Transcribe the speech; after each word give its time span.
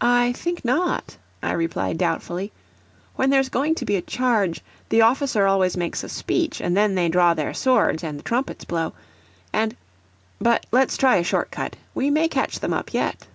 "I 0.00 0.30
think 0.34 0.64
not," 0.64 1.16
I 1.42 1.50
replied 1.50 1.98
doubtfully. 1.98 2.52
"When 3.16 3.30
there's 3.30 3.48
going 3.48 3.74
to 3.74 3.84
be 3.84 3.96
a 3.96 4.00
charge, 4.00 4.60
the 4.90 5.00
officer 5.00 5.44
always 5.48 5.76
makes 5.76 6.04
a 6.04 6.08
speech, 6.08 6.60
and 6.60 6.76
then 6.76 6.94
they 6.94 7.08
draw 7.08 7.34
their 7.34 7.52
swords 7.52 8.04
and 8.04 8.16
the 8.16 8.22
trumpets 8.22 8.64
blow, 8.64 8.92
and 9.52 9.76
but 10.40 10.66
let's 10.70 10.96
try 10.96 11.16
a 11.16 11.24
short 11.24 11.50
cut. 11.50 11.74
We 11.96 12.10
may 12.10 12.28
catch 12.28 12.60
them 12.60 12.72
up 12.72 12.94
yet." 12.94 13.26